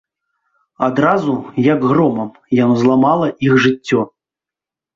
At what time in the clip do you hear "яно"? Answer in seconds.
2.63-2.81